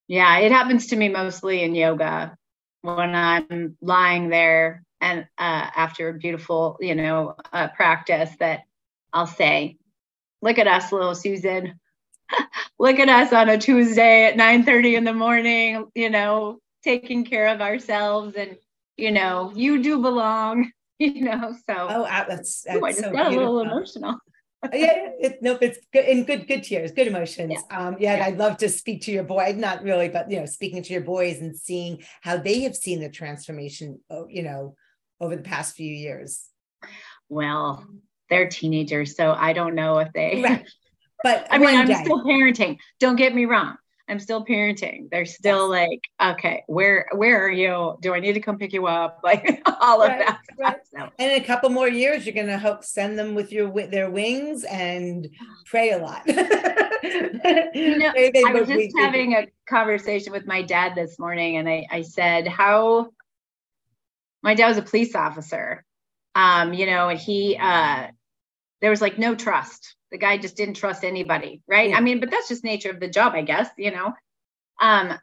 [0.08, 2.36] Yeah, it happens to me mostly in yoga
[2.82, 8.62] when I'm lying there and uh, after a beautiful, you know, uh, practice that
[9.12, 9.78] I'll say,
[10.42, 11.78] look at us, little Susan.
[12.78, 17.24] look at us on a Tuesday at 9 30 in the morning, you know, taking
[17.24, 18.56] care of ourselves and,
[18.96, 21.74] you know, you do belong, you know, so.
[21.88, 23.56] Oh, that's, that's Ooh, I just so got beautiful.
[23.56, 24.16] a little emotional.
[24.72, 27.52] yeah, it, nope, it's good in good, good tears, good emotions.
[27.52, 27.78] Yeah.
[27.78, 28.26] Um, yeah, and Yeah.
[28.26, 31.02] I'd love to speak to your boy, not really, but you know, speaking to your
[31.02, 34.74] boys and seeing how they have seen the transformation, oh, you know,
[35.20, 36.44] over the past few years.
[37.28, 37.86] Well,
[38.30, 40.42] they're teenagers, so I don't know if they.
[40.42, 40.66] Right.
[41.22, 42.76] But I mean, I'm day, still parenting.
[43.00, 43.78] Don't get me wrong.
[44.08, 45.10] I'm still parenting.
[45.10, 47.96] They're still like, okay, where where are you?
[48.00, 49.20] Do I need to come pick you up?
[49.24, 50.38] Like all of that.
[50.58, 50.76] right.
[50.94, 53.90] So, and in a couple more years, you're gonna hope send them with your with
[53.90, 55.26] their wings and
[55.64, 56.22] pray a lot.
[56.28, 61.86] you know, I was just having a conversation with my dad this morning, and I,
[61.90, 63.10] I said, How
[64.46, 65.84] my dad was a police officer.
[66.36, 68.06] Um, you know, and he uh
[68.80, 69.96] there was like no trust.
[70.12, 71.90] The guy just didn't trust anybody, right?
[71.90, 71.98] Yeah.
[71.98, 74.12] I mean, but that's just nature of the job, I guess, you know.
[74.80, 75.18] Um,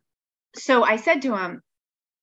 [0.56, 1.62] so I said to him,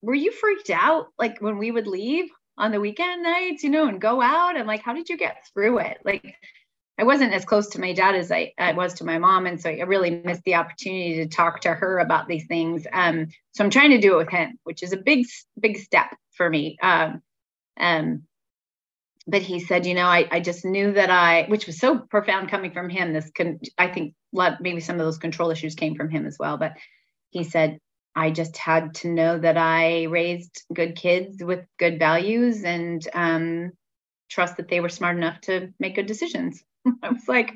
[0.03, 2.29] Were you freaked out like when we would leave
[2.59, 4.59] on the weekend nights, you know, and go out?
[4.59, 5.99] And like, how did you get through it?
[6.05, 6.35] Like
[6.99, 9.47] I wasn't as close to my dad as I, I was to my mom.
[9.47, 12.87] And so I really missed the opportunity to talk to her about these things.
[12.93, 15.25] Um, so I'm trying to do it with him, which is a big,
[15.59, 16.09] big step
[16.41, 16.79] for me.
[16.81, 17.21] Um,
[17.79, 18.23] um,
[19.27, 22.51] but he said, you know, I, I just knew that I, which was so profound
[22.51, 23.13] coming from him.
[23.13, 26.57] This can, I think maybe some of those control issues came from him as well.
[26.57, 26.79] But
[27.29, 27.79] he said,
[28.17, 33.73] I just had to know that I raised good kids with good values and um,
[34.31, 36.65] trust that they were smart enough to make good decisions.
[37.03, 37.53] I was like,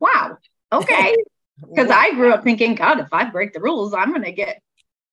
[0.00, 0.38] wow,
[0.72, 1.14] okay.
[1.56, 4.60] Because I grew up thinking, God, if I break the rules, I'm going to get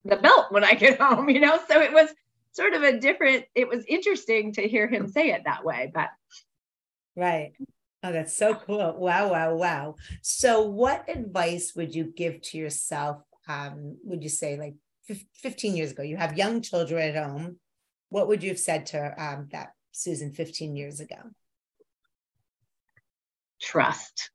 [0.04, 1.60] the belt when I get home, you know?
[1.70, 2.10] So it was
[2.52, 5.92] sort of a different, it was interesting to hear him say it that way.
[5.94, 6.10] But
[7.16, 7.54] Right.
[8.04, 8.96] Oh, that's so cool.
[8.98, 9.96] Wow, wow, wow.
[10.22, 13.22] So what advice would you give to yourself?
[13.48, 14.76] Um, would you say like
[15.36, 17.58] 15 years ago, you have young children at home.
[18.10, 21.18] What would you have said to um, that Susan 15 years ago?
[23.62, 24.32] trust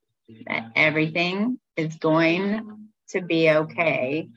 [0.46, 4.28] that everything is going to be okay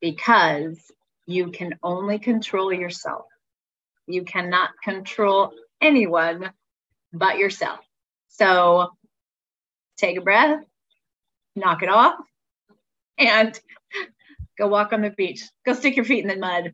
[0.00, 0.78] because
[1.26, 3.26] you can only control yourself.
[4.06, 6.52] You cannot control anyone
[7.12, 7.80] but yourself.
[8.28, 8.90] So
[9.96, 10.62] take a breath,
[11.56, 12.16] knock it off,
[13.18, 13.58] and
[14.58, 15.42] go walk on the beach.
[15.64, 16.72] Go stick your feet in the mud.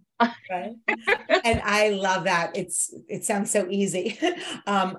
[0.51, 0.74] Right.
[1.44, 2.57] and I love that.
[2.57, 4.18] It's it sounds so easy.
[4.66, 4.98] um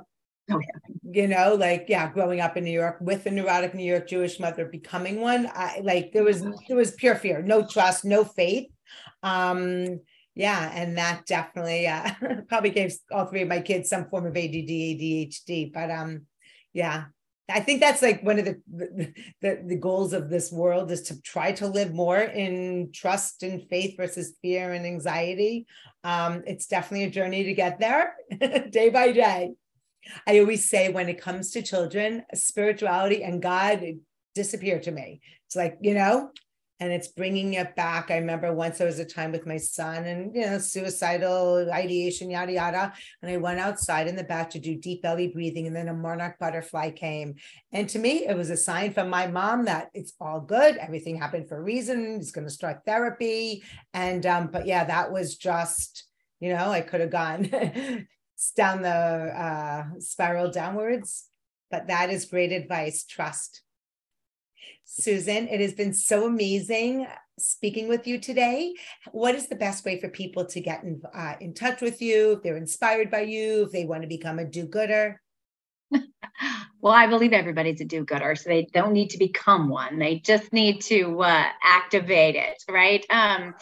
[0.50, 1.22] Oh, yeah.
[1.22, 4.40] you know, like yeah, growing up in New York with a neurotic New York Jewish
[4.40, 8.68] mother, becoming one, I like there was there was pure fear, no trust, no faith.
[9.24, 10.02] Um,
[10.36, 12.12] yeah, and that definitely uh,
[12.48, 15.74] probably gave all three of my kids some form of ADD, ADHD.
[15.74, 16.26] But um,
[16.74, 17.06] yeah,
[17.50, 18.62] I think that's like one of the,
[19.42, 23.68] the the goals of this world is to try to live more in trust and
[23.70, 25.66] faith versus fear and anxiety.
[26.04, 28.16] Um, it's definitely a journey to get there,
[28.70, 29.52] day by day.
[30.26, 33.84] I always say when it comes to children, spirituality and God
[34.34, 35.22] disappear to me.
[35.46, 36.32] It's like, you know,
[36.82, 38.10] and it's bringing it back.
[38.10, 42.32] I remember once there was a time with my son and, you know, suicidal ideation,
[42.32, 42.94] yada, yada.
[43.22, 45.68] And I went outside in the back to do deep belly breathing.
[45.68, 47.36] And then a monarch butterfly came.
[47.72, 50.78] And to me, it was a sign from my mom that it's all good.
[50.78, 52.18] Everything happened for a reason.
[52.20, 53.64] It's going to start therapy.
[53.94, 56.06] And, um, but yeah, that was just,
[56.40, 57.44] you know, I could have gone
[58.58, 61.28] down the uh, spiral downwards.
[61.70, 63.06] But that is great advice.
[63.06, 63.62] Trust.
[64.94, 67.08] Susan, it has been so amazing
[67.40, 68.74] speaking with you today.
[69.14, 72.34] What is the best way for people to get in, uh, in touch with you
[72.34, 75.22] if they're inspired by you, if they want to become a do gooder?
[76.84, 80.00] Well, I believe everybody's a do gooder, so they don't need to become one.
[80.00, 83.06] They just need to uh, activate it, right?
[83.12, 83.54] Um,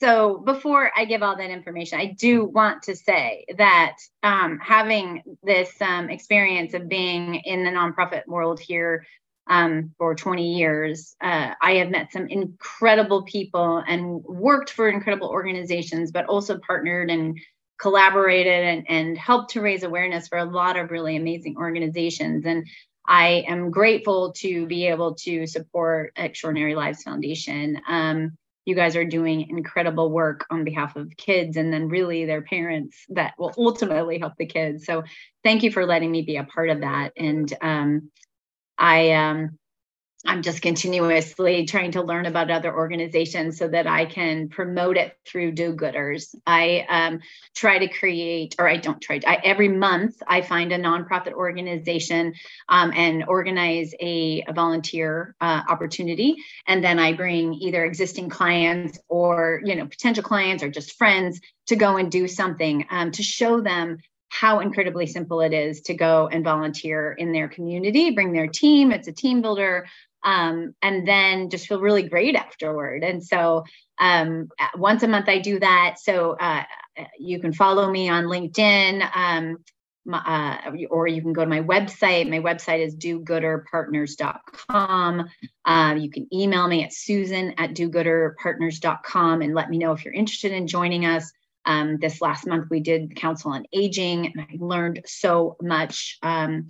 [0.00, 5.22] so before I give all that information, I do want to say that um, having
[5.42, 9.04] this um, experience of being in the nonprofit world here
[9.50, 15.28] um, for 20 years, uh, I have met some incredible people and worked for incredible
[15.28, 17.36] organizations, but also partnered and
[17.80, 22.46] collaborated and, and helped to raise awareness for a lot of really amazing organizations.
[22.46, 22.64] And
[23.04, 27.80] I am grateful to be able to support Extraordinary Lives Foundation.
[27.88, 32.42] Um, you guys are doing incredible work on behalf of kids and then really their
[32.42, 34.86] parents that will ultimately help the kids.
[34.86, 35.02] So
[35.42, 37.12] thank you for letting me be a part of that.
[37.16, 38.10] And um,
[38.80, 39.58] I um,
[40.26, 45.16] I'm just continuously trying to learn about other organizations so that I can promote it
[45.26, 46.34] through do-gooders.
[46.46, 47.20] I um,
[47.56, 49.20] try to create, or I don't try.
[49.26, 52.34] I, every month, I find a nonprofit organization
[52.68, 58.98] um, and organize a, a volunteer uh, opportunity, and then I bring either existing clients
[59.08, 63.22] or you know potential clients or just friends to go and do something um, to
[63.22, 63.98] show them
[64.30, 68.92] how incredibly simple it is to go and volunteer in their community, bring their team.
[68.92, 69.86] It's a team builder
[70.22, 73.04] um, and then just feel really great afterward.
[73.04, 73.64] And so
[73.98, 75.96] um, once a month I do that.
[76.00, 76.64] So uh,
[77.18, 79.08] you can follow me on LinkedIn.
[79.14, 79.58] Um,
[80.10, 80.56] uh,
[80.88, 82.26] or you can go to my website.
[82.28, 85.28] My website is dogooderpartners.com.
[85.64, 90.14] Uh, you can email me at susan at dogooderpartners.com and let me know if you're
[90.14, 91.30] interested in joining us.
[91.64, 96.18] Um, this last month, we did Council on Aging, and I learned so much.
[96.22, 96.68] Um,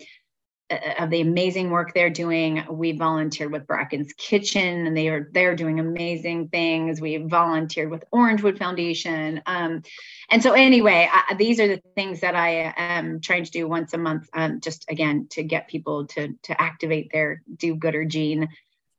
[0.98, 2.62] of the amazing work they're doing.
[2.70, 7.00] We volunteered with Bracken's Kitchen, and they are they're doing amazing things.
[7.00, 9.82] We volunteered with Orangewood Foundation, um,
[10.30, 13.94] and so anyway, I, these are the things that I am trying to do once
[13.94, 18.48] a month, um, just again to get people to to activate their do-gooder gene,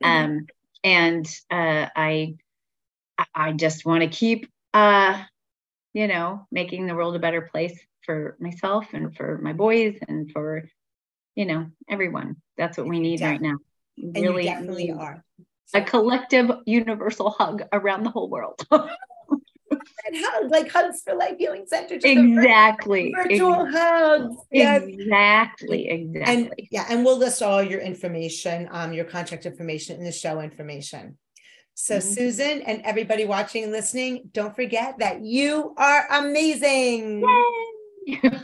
[0.03, 0.07] mm-hmm.
[0.07, 0.47] um,
[0.83, 2.35] and uh, I
[3.33, 5.23] I just want to keep uh,
[5.93, 10.31] you know making the world a better place for myself and for my boys and
[10.31, 10.63] for
[11.35, 12.37] you know, everyone.
[12.57, 13.57] That's what we need right now.
[13.97, 15.23] And really definitely are.
[15.73, 18.59] A collective universal hug around the whole world.
[18.71, 18.89] and
[20.13, 21.95] hugs, like hugs for life healing center.
[21.95, 23.13] Exactly.
[23.15, 23.79] Virtual exactly.
[23.79, 24.35] hugs.
[24.51, 24.83] Yes.
[24.83, 25.89] Exactly.
[25.89, 26.33] Exactly.
[26.33, 30.41] And yeah, and we'll list all your information, um, your contact information in the show
[30.41, 31.17] information.
[31.73, 32.13] So, mm-hmm.
[32.13, 37.23] Susan and everybody watching and listening, don't forget that you are amazing.